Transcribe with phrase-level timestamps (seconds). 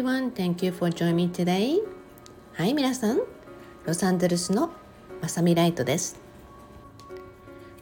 [0.00, 1.78] everyone, thank you for joining me today.
[2.54, 3.20] はい、皆さん、
[3.84, 4.70] ロサンゼルスの
[5.20, 6.18] まさみライトです。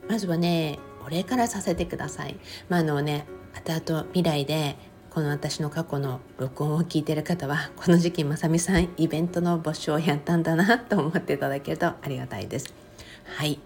[0.09, 2.35] まずはね、お礼からさせてください。
[2.69, 3.25] まあ、あのね、
[3.55, 4.77] 後々未来で
[5.11, 12.75] この私の過去の録音を聞いてる方はこの時期まさみさんイベントの募集をやったんだなと思っていただけるとありがたいです。
[13.27, 13.61] はい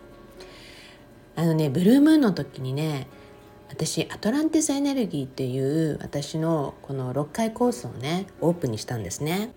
[1.36, 3.06] あのねブルームーンの時にね
[3.72, 9.54] 私アトランティスエネルギーっていう私のこの6回コースをねオープンにしたんですね。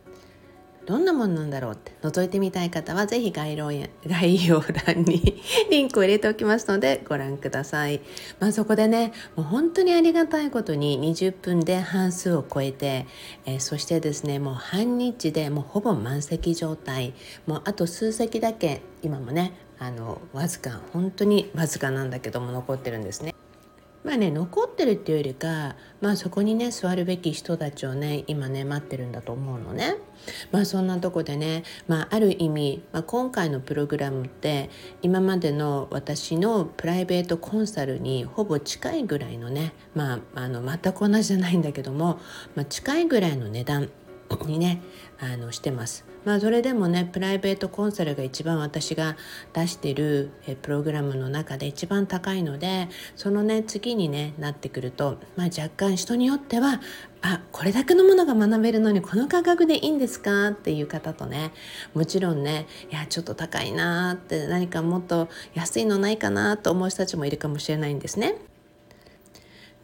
[0.86, 3.68] どんなもんなんだろうって覗いてみたい方は是非概要
[4.08, 8.00] 概要欄に リンクを入れておきますのでご覧ください。
[8.40, 13.08] まあ、そこでねもう本当にありがたいことに20分で半数を超えて、
[13.46, 17.14] えー、そしてですねもう半日でもうほぼ満席状態
[17.48, 23.36] もうあと数席だけ今もねあのわずか本当にわずかなんだけども残ってるんですね。
[24.06, 29.98] まあね残ってるっていうよりか、まあ、そこにね座るべき人たちをね今ね待ってるんだと思うのね。
[30.52, 34.70] まあそんなとこでね、まあ、ある意味、まあ、今回のプログラムって
[35.02, 42.20] 今までの私のプライベートコンサルにほぼ近いぐらいのね、まあ、あの全く同じじゃないんだけども、
[42.56, 43.90] まあ、近いぐらいの値段
[44.48, 44.82] にね
[45.20, 46.06] あのしてます。
[46.26, 49.16] まあそれでもねプライベートコンサルが一番私が
[49.54, 56.82] 出してるえプログラムの中で一番高いのでそのね次にねなってくると、まあ、若干人によっては
[57.22, 60.50] あこれだけのものが学べるのにこの価格でいいんですか？
[60.50, 61.52] っていう方とね
[61.94, 68.36] もちろんねいやちょっと高いなって何かもっと安いのないかなと思う人たちもいるかもしれないんですね。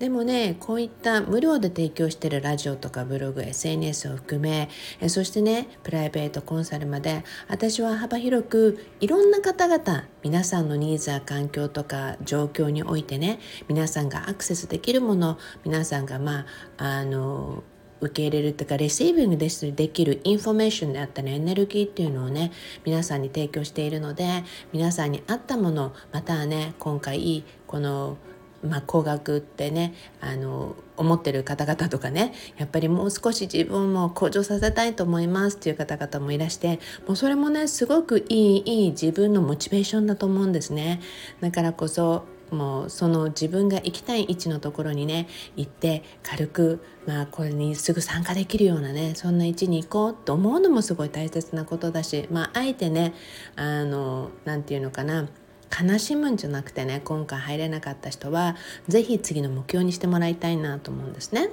[0.01, 4.67] でもねこういった無料で提供してるラジオとかブログ SNS を含め
[5.07, 16.47] そしてねプライベートコンサルまで私は幅広くいろんな方々皆さんのニーズや環境とか状況においてね皆さんがアクセスできるもの皆さんがま
[16.79, 17.63] ああの
[17.99, 22.51] 受け入れるとか receiving でできるインフォメーションであったりエネルギーっていうのをね
[22.83, 24.43] 皆さんに提供しているので
[24.73, 28.17] 皆さんに合ったものまたはね今回この
[28.63, 41.01] まあ、高額ってねあの思ってる方々とかねやっぱりもう少し自分も向上させたいと思いますっていう方々もいらしてもうそれもねすごくいいいい自分のモチベーションだと思うんですね。
[41.39, 53.13] だからこそもうその自分が行きたい位置のところにね行って軽くまあこれにすぐ参加できるようなねそんな位置に行こうと思うのもすごい大切なことだしまああえてね
[53.55, 55.29] あの何て言うのかな
[55.71, 58.55] 悲しむんじゃなくてね今回入れなかった人は
[58.87, 61.49] 是非次の目標にしてもらいたいなと思うんですね。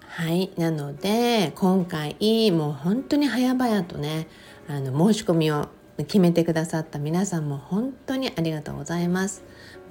[0.00, 4.28] はいなので今回もう本当に早々とね
[4.68, 9.42] あの申し込みを決めてくださった皆さんも本当にありがとうございます。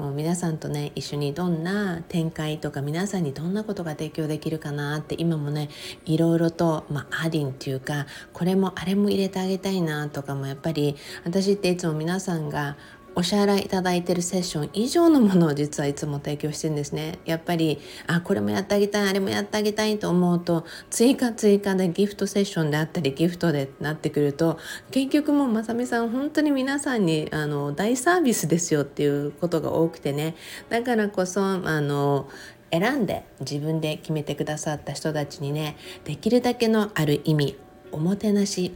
[0.01, 5.69] もう皆さんとね一緒にどんな展開とか皆さんにどんなことが提供できるかなって今もね
[6.05, 12.77] いろいろと、まあ、アディンっていうかこれもあれも入れてあげたいなとかもやっぱり私っていつも皆さんが
[13.15, 17.19] お支払いいただいてるセッション以上のものを実はいつも提供してんですね。
[17.25, 24.57] やっぱりあこれもやってあげたいあれもやってあげたいと思うと追加追加でギフトセッションであったりギフトでなってくると
[24.91, 30.35] 結局もうまさみさん本当に皆さんにあの大サービスですよっていうことが多くてね
[30.69, 32.29] だからこそあの
[32.71, 37.57] 選んで自分で決めてくださった人たちにねできるだけのある意味
[37.91, 38.73] おもてなし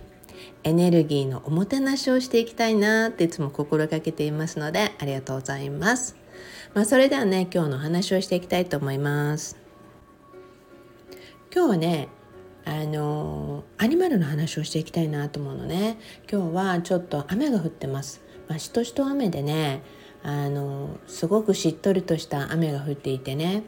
[0.64, 6.16] エネルギーのおもてなしをしていきたいなっていつも心がけていますのでありがとうございます。
[6.74, 9.58] まあ、それではね今日の話をしていきたいと思います。
[11.54, 12.10] 今日はね
[12.66, 15.98] あのアニマルの話をしていきたいなと思うのね
[16.30, 18.22] 今日はちょっと雨が降ってます。
[18.48, 19.84] まあ、しとしと雨でね
[20.24, 23.64] あのすごくしっとりとした雨が降っていてね、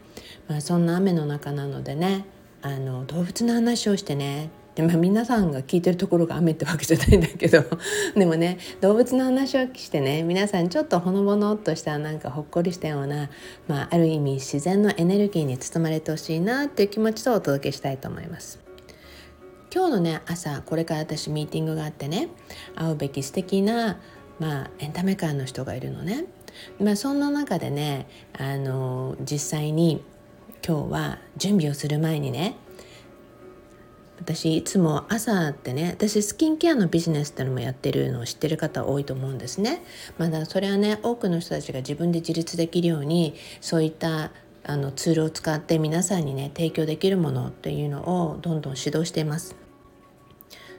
[0.47, 2.25] まあ、そんな雨の中なのでね
[2.63, 7.63] あの動物の話をしてねで、ま、皆さんが聞いてるところが雨ってわけじゃないんだけど
[8.15, 13.31] でもね動物の話をしてね皆さんちょっとほのぼのっとしたなんかほっこりしたような、
[13.67, 18.59] まあ、ある意味自然のエネルギーに包まれてほしいなっていう気持ちとお届けしたいと思います。
[19.73, 22.29] 今日のね朝これから私ミーティングがあってね
[22.75, 23.99] 会うべき素敵な
[24.39, 26.25] まあエンタメ界の人がいるのね。
[26.79, 28.07] まあ、そんな中でね
[28.37, 30.03] あの実際に
[30.65, 32.55] 今日は準備をする前にね
[34.19, 39.83] 私いつも朝ってね私スキンケアのビジネスってのもやってるのを知ってる方多いと思うんですね。
[40.17, 44.31] まだそれはね多くの人たちが自分で自立できるようにそういった
[44.63, 49.66] あのツールを使って皆さんにね提供できるものっていうのをどんどん指導しています。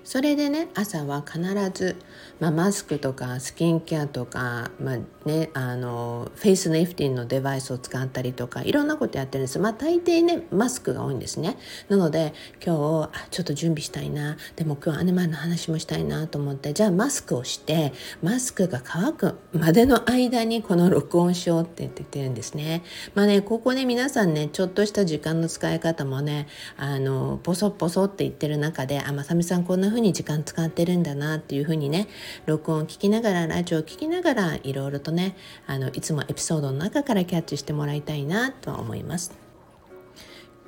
[0.08, 1.38] それでね朝は必
[1.74, 1.96] ず、
[2.40, 9.58] まあ、マスクとかスキンケアとか、まあね、あのフェイスリフティングのデバイスを使ったりとかいろんなことやってるんです。
[9.58, 11.58] まあ大抵ねマスクが多いんですね。
[11.90, 12.32] なので
[12.64, 14.38] 今日あちょっと準備したいな。
[14.56, 22.82] でも今日アニマルの話もしたいなと思ってじゃあマスクをしてマスクが乾くまでの間にこの録音しようって言ってるんですね。
[23.14, 26.46] まあねここね皆さんねちょっとした時間の使い方もね
[26.78, 32.08] あのポソポソって言ってる中であまさみさんこんな風に時間使ってるんだなっていう風にね
[32.46, 35.36] 録音を聞きながらラジオを聞きながらいろいろとね
[35.66, 39.32] あのいつもエピソードの中からキャッチしてもらいたいなとは思います。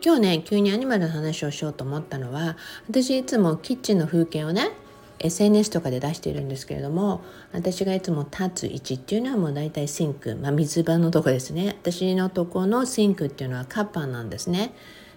[0.03, 2.57] 今日ね急にアニマルの話をしようと思ったのは
[2.89, 4.71] 私いつもキッチンの風景をね
[5.19, 7.23] SNS とかで出しているんですけれども
[7.53, 14.73] 私がいつも立つ位置っていうのはもう大体シンク、まあ、水場のとこですね私のとこのシンクっていうのはカッパなんですね。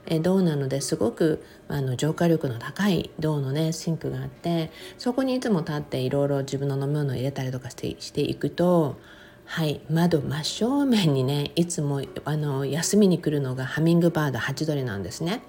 [0.06, 8.98] え銅なのですごくあの浄化力の高い銅のねシンクがあってそこにいつも立っていろいろ自分の飲むのを入れたりとかしてしていくと
[9.46, 15.42] はい窓真正面にねいつもあの休みに来るのがハミングバードハチドリなんですね。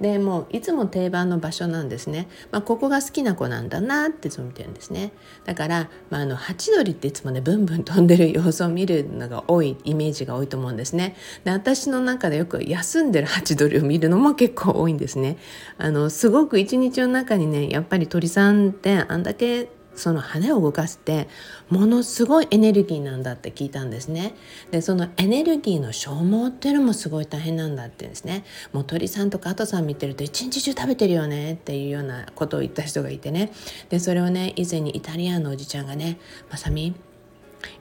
[0.00, 5.12] でもういつも定番の場所なんですね、まあ、ここが好きな子なんだなっていつも見てるんですね。
[5.44, 11.16] だから、まあ、あのハチドリっていつもねブンブン飛んでる様子を見るのが多いイメージが多いと思うんですね。
[11.44, 15.36] で私の中でよく休んでるハチドリを見るのも結構多いんですね。
[15.78, 19.68] あのすごく一日の中にねやっぱり鳥さんってあんだけ
[19.98, 21.28] その羽を動かして
[21.68, 24.34] ものすごいエネルギーなんだって聞いたんですね。
[24.70, 28.44] でそのエネルギーの消耗っていうのもすごい大変なんだってですね。
[28.72, 33.52] もう鳥さんとかアトさん見てると一日中食べてるよねっていうようなことを言った人がいてね。
[33.90, 36.18] でそれをね以前にイタリアンのおじちゃんがね
[36.50, 36.94] 「まさみ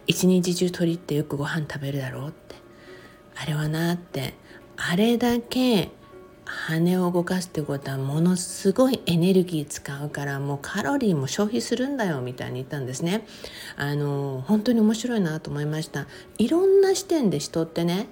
[0.07, 2.47] 一日中鳥ってよくご飯食べるだろう」って。
[3.39, 4.33] あれはなって
[4.77, 5.91] あれだけ
[6.47, 13.25] 羽を動かすってことはものすごいエネルギー使うからもうカロリーも消費するんだよみたいに言ったんですね。
[13.75, 16.07] あの本当に面白いなと思いました。
[16.37, 18.07] いろんな視点で人ってね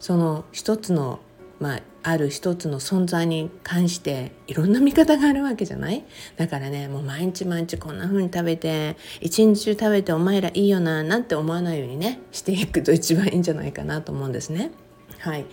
[0.00, 1.20] その一つの
[1.60, 6.04] まあ、ある一つの存在に関していろんな見方があるわけじゃない？
[6.36, 14.72] だからねもう毎日毎日こんな風に食べて一日中食べてお前らいいよななんて思わないようにねしていくと一番いいんじゃないかなと思うんですね。
[15.20, 15.46] はい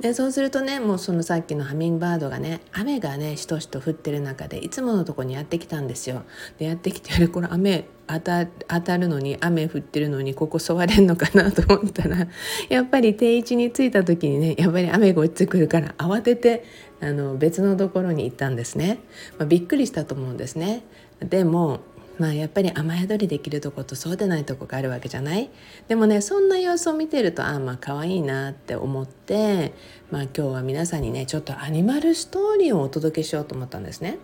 [0.00, 6.22] でそうするとねもうそのさっきのハミングバードがね雨がねしとしと降ってる中でいつものとこにやってきたんですよ。
[6.58, 12.28] でやってきてこれ雨当た当たるのに雨降ってるのにここ座れんのかなと思ったら
[12.68, 16.64] やっぱり定位置に着いた時にねやっぱり雨が落ちてくるから慌てて
[17.00, 18.98] あの別のところに行ったんですね。
[19.38, 20.84] まあ、びっくりしたと思うんですね。
[21.20, 21.80] でも
[22.18, 25.50] まあやっぱり雨宿りできるとことそうでないとこがあるわけじゃない？
[25.88, 29.74] でもねそんな様子を見てるとああまあ可愛いなって思って
[30.10, 34.18] まあ今日は皆さんにねちょっとアニマルストーリーをお届けしようと思ったんですね。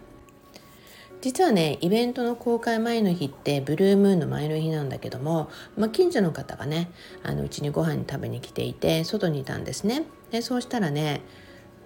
[1.21, 6.91] 実はねイベントの公開前の日ってブルームーンの前の日なんだけども、まあ、近所の方がね
[7.23, 10.03] あのうちにご飯に食べに来ていて外にいたんですね
[10.33, 11.21] でそうしたらね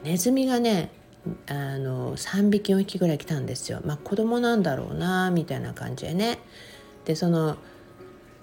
[0.04, 0.90] ネズミがね
[1.46, 3.80] あの3匹4匹ぐらい来たんですよ。
[3.84, 6.38] まあ子供なんだろうなみたいな感じでね。
[7.04, 7.56] でその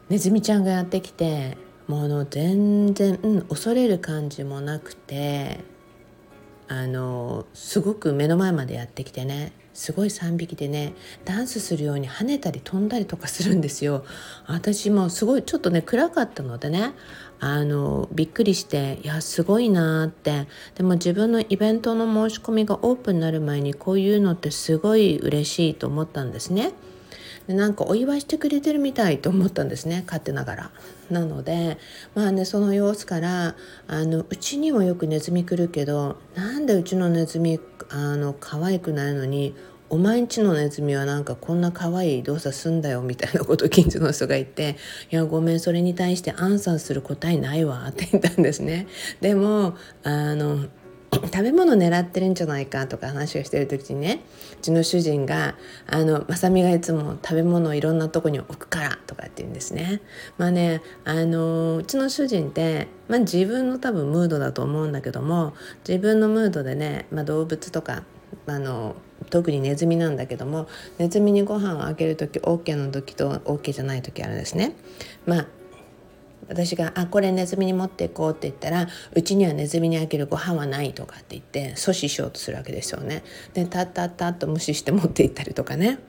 [0.09, 1.57] ネズミちゃんがやってきて
[1.88, 5.59] もう全然、うん、恐れる感じもなくて
[6.68, 10.94] あのすごく目の前までやってきてねすごい3匹でね
[11.25, 14.06] ダンスするように跳ねたり飛んだりとかするんですよ。
[14.48, 16.94] 私もすごいちょっとね暗かったのでね
[17.40, 26.72] あのびっくりしていやすごいなってでも自分のイベントの申し込みがオープンになる前にこういうのってすごい嬉しいと思ったんですね。
[27.47, 30.71] でなんかお祝いしてくれてるみたいと思ったんですね勝手ながら。
[31.09, 31.77] なので
[32.15, 33.55] まあねその様子から
[33.88, 37.59] あのうちにもよくネズミ来るけどなんでうちのネズミ
[37.89, 39.53] あの可愛くないのに
[39.89, 44.77] お前んちのネズミはなんかこんな可愛い動作すんだよみたいなことを近所の人が言って
[45.12, 48.88] 「いやごめんそれに対してアンサーする答えないわ」って言ったんですね。
[49.21, 50.65] でもあの
[51.15, 54.22] 食べ物狙ってるんじゃないかとか話をしてる時にね
[54.60, 55.55] うちの主人が
[55.88, 60.01] 「あのまさみがいつも食べ物をいろんなとこに置くから」とかって言うんですね。
[60.38, 65.53] まあねあのうちの主人って、まあ、自分の多分ムードだと思うんだけども
[65.88, 68.03] 自分のムードでね、まあ、動物とか
[68.48, 68.96] あの
[69.29, 70.67] 特にネズミなんだけども
[70.98, 74.75] ネズミにご飯をあげる時 OK の時と OK じゃない時あるんですね。
[75.25, 75.48] まあ
[76.53, 83.24] 私が「あこれネズミに持っていこう」って言ったら「うちにはネズミにあげるご飯はない」とかって言って阻止しようとするわけですよね。
[83.53, 86.00] でタッタッタッと無視して持っていったりとかね。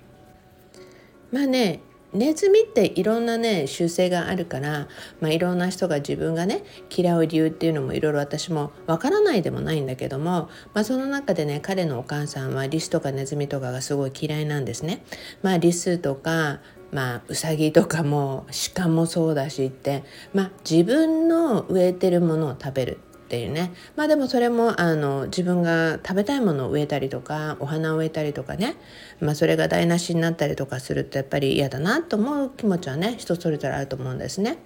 [1.32, 1.80] まあね
[2.14, 4.86] ネズミっていろんなね習性があるから、
[5.20, 6.62] まあ、いろんな人が自分がね
[6.96, 15.04] 嫌う理由っていうのもいろいろ私もわからないでもないんだけども、まあ、その中でね彼のお母さんはリスとかネズミとかがすごい嫌いなんですね。
[15.42, 16.60] まあ、リスとか
[16.92, 28.76] まあ、ウサギとかも鹿もそうだしって、まあ、自分の植えてるものを食べるっていうねまあでもそれもあの自分が食べたいものを植えたりとかお花を植えたりとかね、
[29.20, 34.58] まあ、それが台無しになったりとかするとやっぱり嫌だなと思う気持ちはね人それぞれあると思うんですね。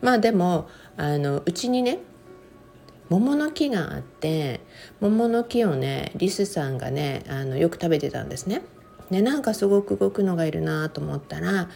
[0.00, 1.98] まあでもあのうちにね
[3.08, 4.60] 桃の木があって
[5.00, 8.62] 桃の木をねリスさんがねあのよく食べてたんですね。
[9.10, 11.68] でなんかすごく動くのがいるなと思ったら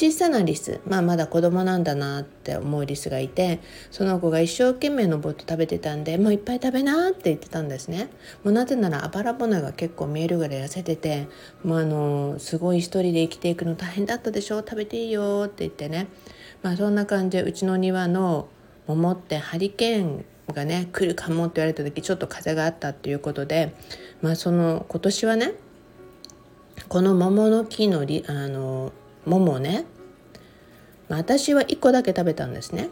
[0.00, 3.58] 小さなリス、まあ、まだ子供なんだなって思うリスがいて
[3.90, 8.08] その子が一生懸命登って食べてたんでもういっぱい食べなって言ってたんですね。
[8.44, 11.26] もうなぜならあばら骨が結構見えるぐらい痩せてて
[11.64, 16.06] もうあのすごい一人で生きていくの大変だったでしょ食べていいよって言ってね。
[16.62, 18.46] まあそんな感じでうちの庭の
[18.86, 23.74] 桃ってハリケーンがね来るかもって言われた時ちょっと風があったっていうことで
[24.22, 25.54] まあその今年はね
[26.88, 28.92] この桃の木のりあの
[29.26, 29.84] 桃ね、
[31.08, 32.88] まあ、私は1個だけ食べたんですね。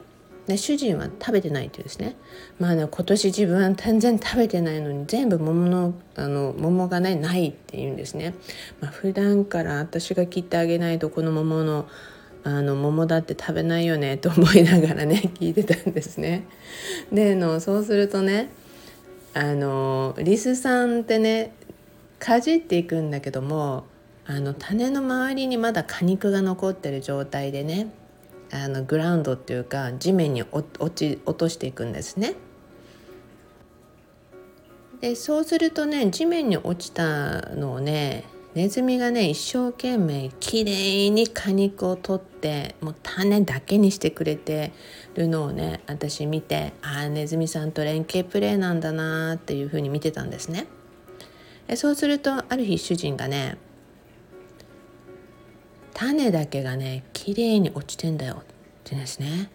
[0.47, 2.15] で主人は食べてないっていうですね
[2.61, 8.35] まあね今年自分は全然食べてないのに全部桃のあの桃がねないっていうんですね、
[8.81, 11.89] まあ、普段から私が切ってあげないとこの桃の
[12.45, 16.47] あの桃だって食べないよねと思いながらね 聞いてたんですね。
[17.13, 18.51] でのそうするとね
[19.35, 21.55] あのリスさんってね
[22.19, 23.85] かじっていくんだけども
[24.27, 27.93] あの種の周りにまだ果肉が残ってる状態でね
[28.53, 32.35] あのグラウンドっていうか地面に落ち落としていくんですね。
[35.01, 44.73] でそうするとね地面に落ちたのをねネズミがね一生懸命きれいに果肉を取ってもう種だけにしてくれて
[45.15, 50.67] るのをね私見てああネズミさんと連携プレーなんだなっていうふうに見てたんですね。
[51.75, 53.59] そうするとある日主人がね
[55.95, 58.43] 種だけがね綺麗に落ちてんだよ。
[58.43, 58.45] っ
[58.85, 59.51] てですね。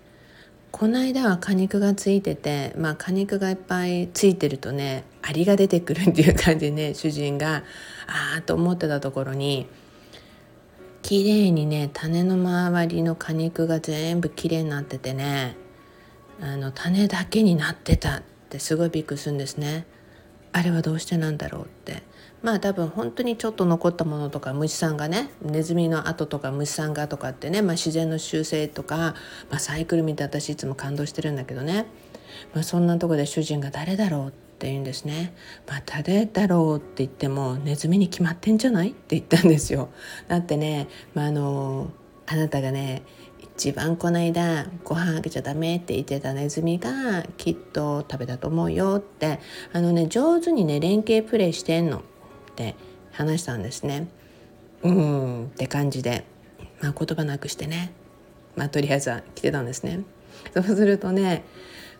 [0.71, 7.63] この間は果肉がついててまあ果肉がいっぱいついてるとねアリが出てくるっていう感じでね主人が。
[8.07, 9.67] ああと思ってたところに
[11.01, 15.55] 綺麗にね種の周りの果肉が全部綺麗になっててね
[16.41, 19.85] あの種だけになってたってすごいびっくりするんですね。
[20.53, 22.03] あれはどうしてなんだろうって
[22.41, 29.15] まあ多分本当にちょっと残ったものとか虫さんがねネズミの跡とか虫さんがとかってね、まあ、自然の習性とか、
[29.49, 31.85] まあ、サイクル見て私いつも感動してるんだけどね、
[32.53, 34.31] まあ、そんなとこで主人が誰だろうっ
[34.61, 35.33] て言うんですね。
[35.67, 39.89] まあ、誰だろうって言ってもネズミに決まってんじゃないって言ったんですよ。
[40.27, 41.91] だってね、まあ、あの
[42.27, 43.03] あなたがね
[43.61, 49.39] 一番この間ご飯あげちゃダメって言ってたネズミがきっと食べたと思うよって
[49.71, 52.01] あのね上手にね連携プレイしてんのっ
[52.55, 52.75] て
[53.11, 54.07] 話したんですね。
[54.81, 56.25] うんって感じで、
[56.81, 57.93] まあ、言葉なくしてね、
[58.55, 60.05] まあ、とりあえずは来てたんですね。
[60.55, 61.43] そうするとね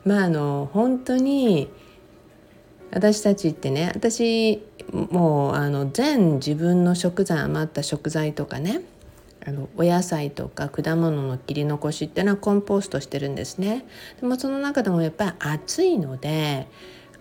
[0.04, 1.70] まああの本当に
[2.92, 8.82] 私たちってね私もうあの全自分の食材余った食材とかね
[9.46, 13.86] あのお野菜とか果物の切り残しっていうのはコンポストしてるんですね。
[14.20, 16.68] でもその中でもやっぱり暑いので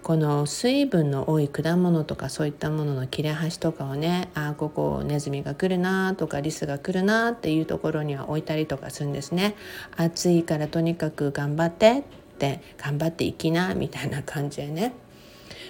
[0.02, 9.54] この水分の多い果物とかそういったものの切れ端とかをねあここネズミが来るなとかリスが来るなっていうところには置いたりとかするんですね。
[9.96, 12.02] 暑いからとにかく頑張ってっ
[12.38, 14.94] て頑張っていきなみたいな感じでね、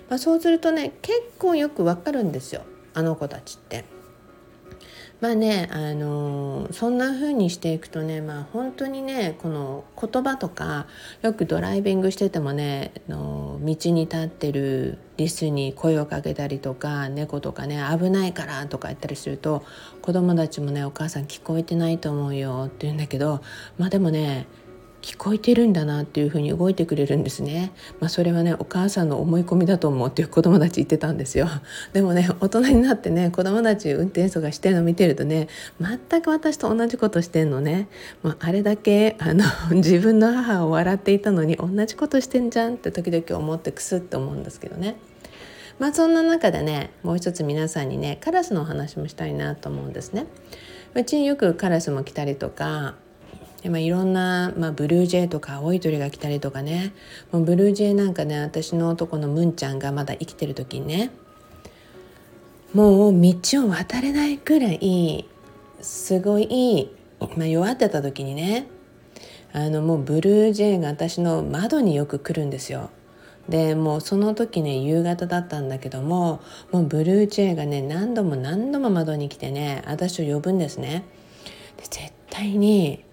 [0.09, 2.62] まあ、そうするとね結構よくわかるんですよ
[2.95, 4.00] あの子たちって。
[5.21, 10.87] まあねあのー、そんな風にしていくとねまあ本当にねこの言葉とか
[11.21, 19.62] よくドライビングしててもねの道に立ってるリスに声をかけたりとか猫とかね危ないからとか言ったりすると
[20.00, 23.43] 子供たちもねお母さん聞こえてないと思うよって言うんだけど
[23.77, 24.47] まあでもね
[25.02, 27.73] 聞こえてるんだなっていうふうに動いてくれるんですね。
[28.00, 31.49] まあ、それはねお母さんの思い込みだと思うっていう子供たち言ってたんですよ。
[31.92, 35.49] でもね大人になってね子供たち運転とかしてるの見てるとね
[35.80, 37.88] 全く私と同じことしてんのね。
[38.23, 44.97] まあ、あれだけあの 自分の母を笑っていたのに同じことしてんじゃんって時々思ってくすって思うんですけどね。
[45.78, 50.26] まあそんな中でねもう一つ皆さんにねカラスのお話もしたいなと思うんですね。
[50.95, 52.97] うちによくカラスも来たりとか
[53.62, 56.93] で、まあ、いろんな、まあ、ブルージェイとか青い鳥が来たりとかね
[57.33, 61.11] もうブルージェイなんかね私の男のムンちゃんがまだ生きてる時にね
[62.73, 65.26] もう道を渡れないくらい
[65.81, 66.90] すごい
[67.37, 68.67] まあ、弱ってた時にね
[69.52, 72.90] あのもうブルージェイが私の窓によく来るんですよ。
[73.49, 76.40] でもうその時ね夕方だったんだけども
[76.71, 81.05] もうブルージェイがね何度も何度も窓に来てね私を呼ぶんですね。
[81.76, 83.05] で絶対に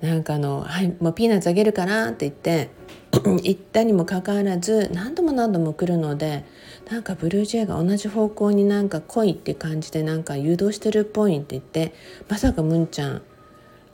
[0.00, 2.70] なんかあの「はいもうピーナッツあげるから」って言って
[3.12, 6.44] 行ったにもかかわらず何度も何度も来るので
[6.90, 11.92] なんかブルージェイが同じ方向になんか来いって感じでなんか誘導してるっぽいって言って
[12.28, 13.22] まさかムンちゃん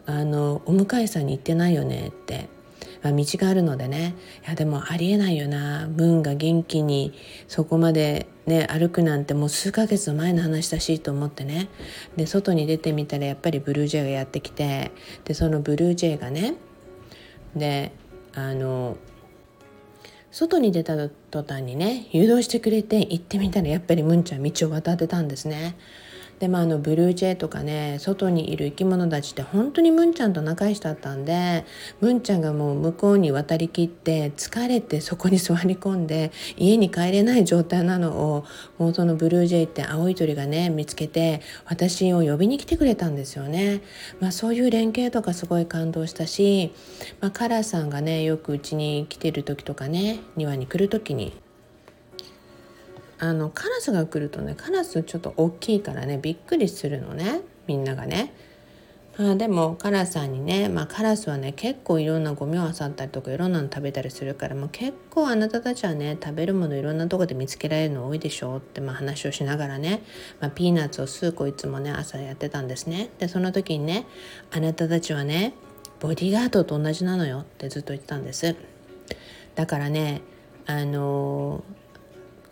[0.07, 2.49] あのお迎えさんに行ってないよねって
[3.07, 4.15] まあ、道があるのでね。
[4.45, 5.87] いやでもありえないよな。
[5.87, 7.13] ムーンが元気に
[7.47, 11.69] そこまでね歩くなんてもう数ヶ月前の話だしと思ってね。
[12.17, 14.91] で外に出てみたらやっぱりブルージェイがやってきて
[15.25, 16.55] でそのブルージェイがね
[17.55, 17.93] で
[18.35, 18.97] あの
[20.33, 25.77] 外に出た途端にね誘導してくれて行ってみたらやっぱりムンちゃん道を渡ってたんですね。
[26.39, 31.65] でまあ、あのブルージェイとかね外にいる生き物たちって本当にムンちゃんと仲良しだったんで
[32.01, 38.45] ムンちゃんがもう向こうに渡りきって疲れてそこに座り込んで家に帰れない状態なのを
[38.77, 43.81] もうそのブルージェイって青い鳥がね見つけて私を呼びに来てくれたんですよね。
[44.21, 46.73] まあ、そういう連携とかすごい感動したし、
[47.23, 51.33] まあ、カラーさんがねよくうちに来てる時とかね庭に来る時に
[53.19, 58.33] あのカラスが来るとねカラスちょっと大きいからねびっくりするのねみんながね。
[59.19, 70.03] あでもカラスさんにね、まあ、カラスはね結構いろんなゴミを漁ったりとかいろんなの食べたりするからもう結構あなたたちはね食べるものいろんなとこで見つけられるの多いでしょうって、まあ、話をしながらね、
[70.39, 73.09] まあ、ピーナッツを数個いつもね朝やってたんですね。
[73.19, 74.07] でその時にね
[74.51, 75.55] あなたたちはね
[75.99, 78.55] ボディーガードと同じなのよってずっと言ってたんです。
[79.55, 80.21] だからね
[80.67, 81.76] あのー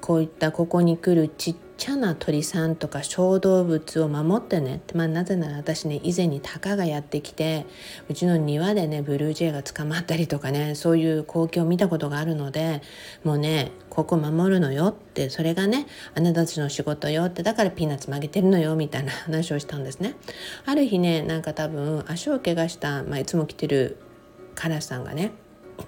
[0.04, 7.64] こういったここに来るちっちゃな鳥さんとか小動物を守ってねまあ、なぜなら私ね以前にタカがやってきて
[8.10, 12.82] うちの庭でねブルージェイが捕まったりとかねそういう光景を見たことがあるので
[13.24, 20.16] もうねここ守るのよってそれがねあなたたちの仕事よってだからピーナッツ曲げてるのよみたいな話をしたんですね。
[20.66, 23.96] ある日ねなんか多分足を怪我した、まあ、いつも来てる
[24.54, 25.32] カラスさんがね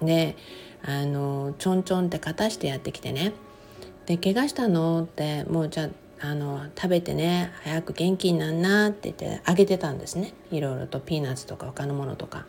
[0.00, 0.38] で
[0.82, 3.34] あのちょんちょんって勝たしてやってきてね
[4.06, 5.02] で怪我したの？
[5.02, 5.90] ってもうじゃ
[6.20, 8.88] あの食べてね早く元気になんな？
[8.88, 10.32] って言ってあげてたんですね。
[10.50, 12.46] いろいろとピーナッツとか他のものとか。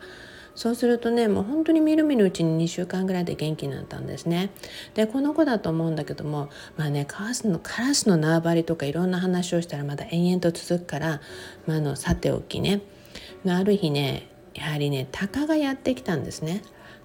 [0.54, 4.50] そうするとねもう本当にみるみるうちに2週間ぐらいで元気になったんですね。
[4.94, 11.20] でこの子だと思うんだけどもまあねカラスのカラスの縄張りとかいろんな話をしたらまだ延々と続くから、
[11.66, 12.80] まあ、のさておきね。
[13.46, 16.62] ある日ねやはりね鷹がやってきたんですね。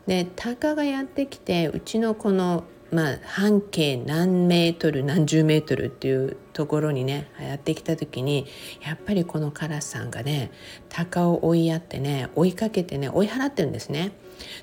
[0.07, 8.45] で鷹がやってきてうちのこのまあ、半径何メートル何十メートルっていうところにねやってきた時に
[8.85, 10.51] やっぱりこのカラスさんがね
[10.89, 14.11] 鷹を追いやってね追いかけてね追い払ってるんですね。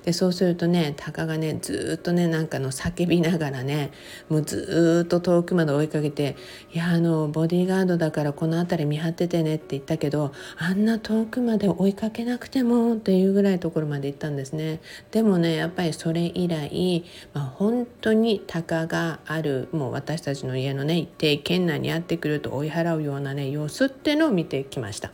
[0.05, 3.91] でそうするとね鷹がねずっとねなんかの叫びながらね
[4.29, 6.37] もうずっと遠くまで追いかけて
[6.73, 14.81] 「いやあのボディーガードだからこの辺り見張っててね」って言ったけどあんな遠くまで追いかけなくてもっていうぐらいところまで行ったんですね。
[15.11, 25.13] でもねやっぱりそれ以来、まあ、本当に鷹があるもう私たちの家のね一定圏内にやってくると追い払うようなね様子っていうのを見てきました。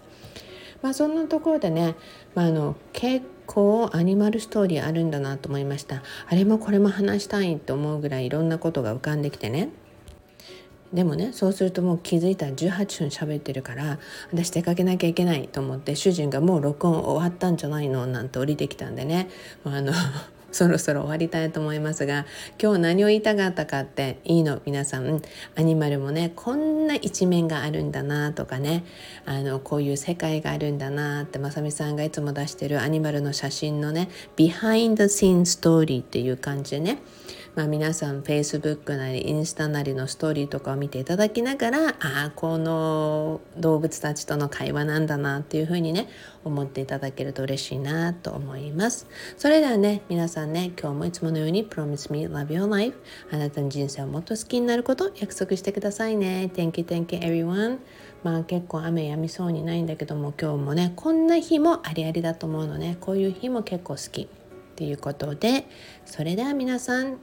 [0.83, 1.95] まあ、そんなところでね、
[2.35, 6.03] まあ、あの結構アニマルストーリーあるんだなと思いました。
[6.29, 9.71] あれもこれも話したいと思うぐらいいろんなことが浮かんできてね。
[10.93, 13.99] でもねそうするともう気づいたら18分喋ってるから
[14.33, 18.07] 私出かけなきゃいけないと思って主人がもう録音終わったんじゃないの？
[18.07, 19.29] なんて降りてきたんでね。
[19.65, 19.93] あの
[20.57, 22.25] そろそろ終わりたいと思いますが
[22.61, 24.62] 今日何を言いたかったかっていいの？
[24.64, 25.21] 皆さん。
[25.55, 28.85] アニマルもねこんな一面があるんだなとかね。
[29.27, 37.03] あのこういう世界があるんだなってまさみさんがいつも出してるアニマルの写真のねビハインドシーンストーリーっていう感じでね。
[37.57, 46.07] まあ、皆さん Facebook なりインスタなりのストーリーとかを見ていただきながらああこの動物たちとの会話なんだなっていうふうにね
[46.45, 49.09] 思っていただけると嬉しいなと思います。
[49.38, 52.95] それではね皆さんね今日もいつものように Promise me love your life
[53.33, 56.51] あなたの人生をもっと好きになることを約束してくださいね。
[56.55, 57.79] Thank you thank you everyone
[58.23, 62.99] まあ結構雨止みそうにないんだけども今日もねこんな日もありありだと思うのね。
[63.01, 64.29] こういう日も結構好き
[64.77, 65.64] ということで
[66.05, 67.16] それでは皆さん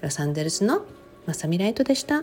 [0.00, 0.84] ロサンゼルスの
[1.26, 2.22] マサミライトでした。